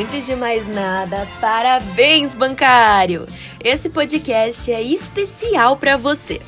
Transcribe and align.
Antes 0.00 0.26
de 0.26 0.34
mais 0.34 0.66
nada, 0.66 1.24
parabéns, 1.40 2.34
bancário! 2.34 3.26
Esse 3.62 3.88
podcast 3.88 4.72
é 4.72 4.82
especial 4.82 5.76
para 5.76 5.96
você. 5.96 6.40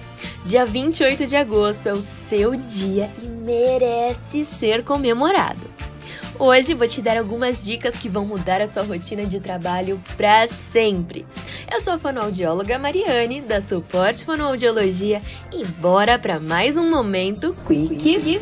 Dia 0.45 0.67
28 0.67 1.29
de 1.29 1.37
agosto 1.37 1.89
é 1.89 1.93
o 1.93 1.97
seu 1.97 2.57
dia 2.57 3.09
e 3.23 3.27
merece 3.27 4.45
ser 4.45 4.83
comemorado. 4.83 5.61
Hoje 6.41 6.75
vou 6.75 6.89
te 6.89 7.01
dar 7.01 7.17
algumas 7.17 7.63
dicas 7.63 7.95
que 7.95 8.09
vão 8.09 8.25
mudar 8.25 8.61
a 8.61 8.67
sua 8.67 8.83
rotina 8.83 9.25
de 9.25 9.39
trabalho 9.39 10.03
para 10.17 10.49
sempre. 10.49 11.25
Eu 11.73 11.81
sou 11.81 11.93
a 11.93 11.99
fonoaudióloga 12.01 12.79
Mariane, 12.81 13.41
da 13.41 13.63
Suporte 13.63 14.25
Fonoaudiologia, 14.25 15.23
e 15.53 15.65
bora 15.79 16.19
para 16.19 16.41
mais 16.41 16.77
um 16.77 16.91
momento 16.91 17.57
Quick, 17.65 17.97
Quick! 17.97 18.39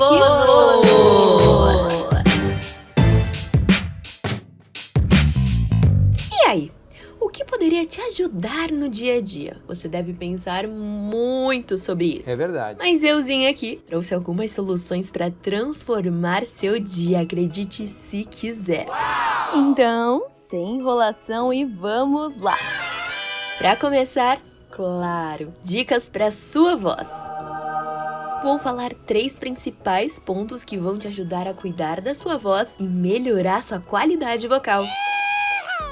Ajudar 8.35 8.73
no 8.73 8.89
dia 8.89 9.19
a 9.19 9.21
dia? 9.21 9.57
Você 9.67 9.87
deve 9.87 10.13
pensar 10.13 10.67
muito 10.67 11.79
sobre 11.79 12.19
isso. 12.19 12.29
É 12.29 12.35
verdade. 12.35 12.79
Mas 12.79 13.03
euzinha 13.03 13.49
aqui 13.49 13.81
trouxe 13.87 14.13
algumas 14.13 14.51
soluções 14.51 15.11
para 15.11 15.31
transformar 15.31 16.45
seu 16.45 16.81
dia, 16.81 17.21
acredite 17.21 17.87
se 17.87 18.25
quiser. 18.25 18.87
Então, 19.55 20.27
sem 20.31 20.79
enrolação 20.79 21.53
e 21.53 21.65
vamos 21.65 22.41
lá. 22.41 22.59
Para 23.59 23.77
começar, 23.77 24.43
claro, 24.71 25.53
dicas 25.63 26.09
para 26.09 26.33
sua 26.33 26.75
voz. 26.75 27.09
Vou 28.43 28.59
falar 28.59 28.93
três 29.07 29.33
principais 29.33 30.19
pontos 30.19 30.65
que 30.65 30.77
vão 30.77 30.99
te 30.99 31.07
ajudar 31.07 31.47
a 31.47 31.55
cuidar 31.55 32.01
da 32.01 32.15
sua 32.15 32.37
voz 32.37 32.75
e 32.79 32.83
melhorar 32.83 33.63
sua 33.63 33.81
qualidade 33.81 34.47
vocal. 34.49 34.85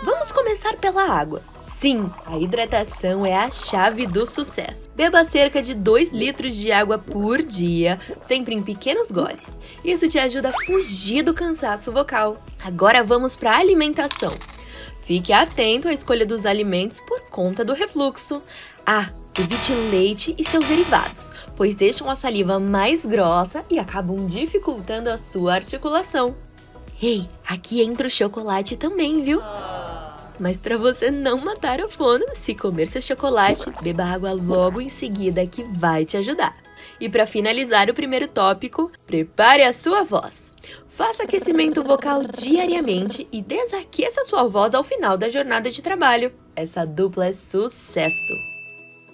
Vamos 0.04 0.32
começar 0.32 0.76
pela 0.76 1.04
água. 1.04 1.40
Sim, 1.82 2.08
a 2.24 2.38
hidratação 2.38 3.26
é 3.26 3.34
a 3.34 3.50
chave 3.50 4.06
do 4.06 4.24
sucesso. 4.24 4.88
Beba 4.94 5.24
cerca 5.24 5.60
de 5.60 5.74
2 5.74 6.12
litros 6.12 6.54
de 6.54 6.70
água 6.70 6.96
por 6.96 7.42
dia, 7.42 7.98
sempre 8.20 8.54
em 8.54 8.62
pequenos 8.62 9.10
goles. 9.10 9.58
Isso 9.84 10.08
te 10.08 10.16
ajuda 10.16 10.50
a 10.50 10.64
fugir 10.64 11.24
do 11.24 11.34
cansaço 11.34 11.90
vocal. 11.90 12.40
Agora 12.64 13.02
vamos 13.02 13.34
para 13.34 13.50
a 13.50 13.58
alimentação. 13.58 14.30
Fique 15.02 15.32
atento 15.32 15.88
à 15.88 15.92
escolha 15.92 16.24
dos 16.24 16.46
alimentos 16.46 17.00
por 17.00 17.20
conta 17.22 17.64
do 17.64 17.72
refluxo. 17.72 18.40
Ah, 18.86 19.10
evite 19.36 19.72
leite 19.90 20.36
e 20.38 20.44
seus 20.44 20.64
derivados, 20.64 21.32
pois 21.56 21.74
deixam 21.74 22.08
a 22.08 22.14
saliva 22.14 22.60
mais 22.60 23.04
grossa 23.04 23.64
e 23.68 23.80
acabam 23.80 24.24
dificultando 24.28 25.10
a 25.10 25.18
sua 25.18 25.54
articulação. 25.54 26.36
Ei, 27.02 27.28
aqui 27.44 27.82
entra 27.82 28.06
o 28.06 28.10
chocolate 28.10 28.76
também, 28.76 29.24
viu? 29.24 29.42
Mas 30.42 30.56
para 30.56 30.76
você 30.76 31.08
não 31.08 31.38
matar 31.38 31.78
o 31.84 31.88
fono, 31.88 32.24
se 32.34 32.52
comer 32.52 32.88
seu 32.88 33.00
chocolate, 33.00 33.72
beba 33.80 34.02
água 34.02 34.32
logo 34.32 34.80
em 34.80 34.88
seguida 34.88 35.46
que 35.46 35.62
vai 35.62 36.04
te 36.04 36.16
ajudar. 36.16 36.56
E 36.98 37.08
para 37.08 37.28
finalizar 37.28 37.88
o 37.88 37.94
primeiro 37.94 38.26
tópico, 38.26 38.90
prepare 39.06 39.62
a 39.62 39.72
sua 39.72 40.02
voz. 40.02 40.52
Faça 40.88 41.22
aquecimento 41.22 41.84
vocal 41.84 42.22
diariamente 42.24 43.28
e 43.30 43.40
desaqueça 43.40 44.24
sua 44.24 44.42
voz 44.48 44.74
ao 44.74 44.82
final 44.82 45.16
da 45.16 45.28
jornada 45.28 45.70
de 45.70 45.80
trabalho. 45.80 46.32
Essa 46.56 46.84
dupla 46.84 47.26
é 47.26 47.32
sucesso. 47.32 48.34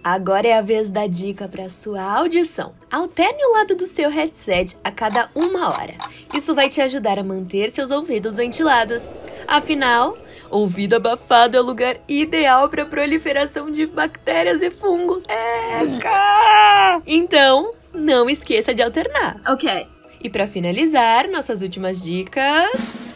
Agora 0.02 0.48
é 0.48 0.56
a 0.56 0.62
vez 0.62 0.88
da 0.88 1.06
dica 1.06 1.46
para 1.46 1.68
sua 1.68 2.00
audição. 2.00 2.72
Alterne 2.90 3.44
o 3.44 3.52
lado 3.52 3.74
do 3.74 3.86
seu 3.86 4.08
headset 4.08 4.78
a 4.82 4.90
cada 4.90 5.28
uma 5.34 5.68
hora. 5.68 5.94
Isso 6.32 6.54
vai 6.54 6.70
te 6.70 6.80
ajudar 6.80 7.18
a 7.18 7.22
manter 7.22 7.70
seus 7.70 7.90
ouvidos 7.90 8.36
ventilados. 8.36 9.12
Afinal, 9.46 10.16
Ouvido 10.50 10.96
abafado 10.96 11.56
é 11.56 11.60
o 11.60 11.64
lugar 11.64 11.98
ideal 12.08 12.68
para 12.68 12.86
proliferação 12.86 13.70
de 13.70 13.86
bactérias 13.86 14.62
e 14.62 14.70
fungos. 14.70 15.24
Eca! 15.28 17.02
Então, 17.06 17.74
não 17.92 18.30
esqueça 18.30 18.74
de 18.74 18.82
alternar. 18.82 19.40
Ok. 19.46 19.86
E 20.20 20.28
para 20.28 20.48
finalizar, 20.48 21.28
nossas 21.28 21.62
últimas 21.62 22.02
dicas 22.02 23.14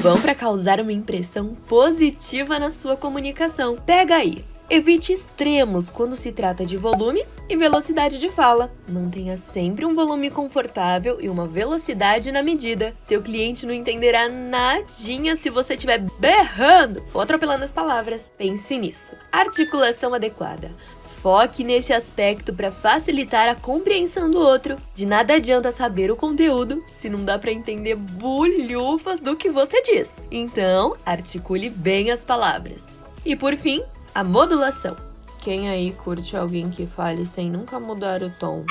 vão 0.00 0.20
para 0.20 0.34
causar 0.34 0.80
uma 0.80 0.92
impressão 0.92 1.54
positiva 1.68 2.58
na 2.58 2.72
sua 2.72 2.96
comunicação. 2.96 3.76
Pega 3.76 4.16
aí. 4.16 4.44
Evite 4.72 5.12
extremos 5.12 5.90
quando 5.90 6.16
se 6.16 6.32
trata 6.32 6.64
de 6.64 6.78
volume 6.78 7.26
e 7.46 7.54
velocidade 7.54 8.18
de 8.18 8.30
fala. 8.30 8.72
Mantenha 8.88 9.36
sempre 9.36 9.84
um 9.84 9.94
volume 9.94 10.30
confortável 10.30 11.20
e 11.20 11.28
uma 11.28 11.46
velocidade 11.46 12.32
na 12.32 12.42
medida. 12.42 12.96
Seu 12.98 13.20
cliente 13.20 13.66
não 13.66 13.74
entenderá 13.74 14.30
nadinha 14.30 15.36
se 15.36 15.50
você 15.50 15.74
estiver 15.74 16.02
berrando 16.18 17.04
ou 17.12 17.20
atropelando 17.20 17.64
as 17.64 17.70
palavras. 17.70 18.32
Pense 18.38 18.78
nisso. 18.78 19.14
Articulação 19.30 20.14
adequada. 20.14 20.70
Foque 21.20 21.62
nesse 21.62 21.92
aspecto 21.92 22.54
para 22.54 22.72
facilitar 22.72 23.50
a 23.50 23.54
compreensão 23.54 24.30
do 24.30 24.38
outro. 24.38 24.76
De 24.94 25.04
nada 25.04 25.34
adianta 25.34 25.70
saber 25.70 26.10
o 26.10 26.16
conteúdo 26.16 26.82
se 26.88 27.10
não 27.10 27.26
dá 27.26 27.38
para 27.38 27.52
entender 27.52 27.94
bulhufas 27.94 29.20
do 29.20 29.36
que 29.36 29.50
você 29.50 29.82
diz. 29.82 30.08
Então, 30.30 30.96
articule 31.04 31.68
bem 31.68 32.10
as 32.10 32.24
palavras. 32.24 33.02
E 33.24 33.36
por 33.36 33.54
fim, 33.54 33.84
a 34.14 34.22
modulação. 34.22 34.96
Quem 35.40 35.68
aí 35.68 35.92
curte 35.92 36.36
alguém 36.36 36.70
que 36.70 36.86
fale 36.86 37.26
sem 37.26 37.50
nunca 37.50 37.80
mudar 37.80 38.22
o 38.22 38.30
tom? 38.30 38.64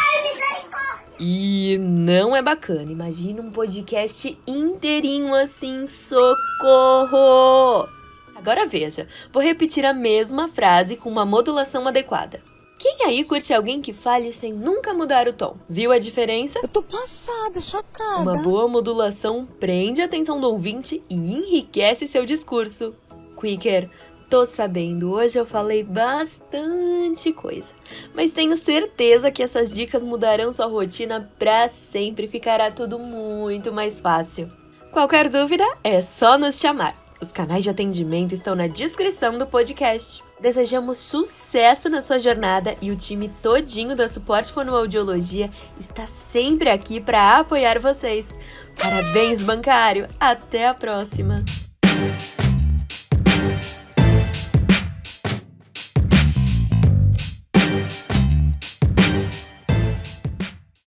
E 1.20 1.78
não 1.80 2.36
é 2.36 2.42
bacana. 2.42 2.92
Imagina 2.92 3.42
um 3.42 3.52
podcast 3.52 4.38
inteirinho 4.48 5.34
assim, 5.34 5.86
socorro! 5.86 7.10
Agora 8.36 8.66
veja, 8.66 9.08
vou 9.32 9.44
repetir 9.44 9.86
a 9.86 9.94
mesma 9.94 10.48
frase 10.48 10.96
com 10.96 11.10
uma 11.10 11.26
modulação 11.26 11.88
adequada. 11.88 12.42
Quem 12.80 13.06
aí 13.06 13.24
curte 13.24 13.54
alguém 13.54 13.80
que 13.82 13.94
fale 13.94 14.34
sem 14.34 14.52
nunca 14.52 14.92
mudar 14.94 15.28
o 15.28 15.34
tom? 15.34 15.58
Viu 15.70 15.92
a 15.92 16.00
diferença? 16.00 16.60
Eu 16.64 16.68
tô 16.68 16.82
passada, 16.82 17.62
chocada. 17.62 18.22
Uma 18.22 18.42
boa 18.42 18.68
modulação 18.68 19.46
prende 19.60 20.02
a 20.02 20.06
atenção 20.06 20.42
do 20.42 20.50
ouvinte 20.50 21.04
e 21.08 21.14
enriquece 21.14 22.08
seu 22.08 22.26
discurso. 22.26 22.96
Quicker, 23.40 23.90
Tô 24.32 24.46
sabendo, 24.46 25.12
hoje 25.12 25.38
eu 25.38 25.46
falei 25.46 25.84
bastante 25.84 27.34
coisa, 27.34 27.68
mas 28.16 28.32
tenho 28.32 28.56
certeza 28.56 29.30
que 29.30 29.44
essas 29.44 29.70
dicas 29.70 30.02
mudarão 30.02 30.54
sua 30.54 30.68
rotina 30.68 31.30
para 31.38 31.68
sempre, 31.68 32.30
ficará 32.30 32.72
tudo 32.72 32.98
muito 32.98 33.74
mais 33.74 34.00
fácil. 34.00 34.50
Qualquer 34.90 35.28
dúvida 35.28 35.66
é 35.84 36.02
só 36.02 36.38
nos 36.38 36.58
chamar. 36.58 36.96
Os 37.22 37.30
canais 37.30 37.66
de 37.66 37.70
atendimento 37.70 38.34
estão 38.34 38.56
na 38.56 38.68
descrição 38.68 39.38
do 39.38 39.46
podcast. 39.46 40.24
Desejamos 40.40 40.98
sucesso 40.98 41.90
na 41.90 42.02
sua 42.02 42.18
jornada 42.18 42.78
e 42.82 42.90
o 42.90 42.96
time 42.96 43.28
todinho 43.44 43.98
da 43.98 44.08
Suporte 44.08 44.54
Fonoaudiologia 44.54 45.52
está 45.78 46.06
sempre 46.06 46.70
aqui 46.70 47.02
para 47.02 47.40
apoiar 47.40 47.80
vocês. 47.80 48.34
Parabéns, 48.82 49.44
bancário! 49.44 50.08
Até 50.18 50.70
a 50.70 50.74
próxima! 50.74 51.44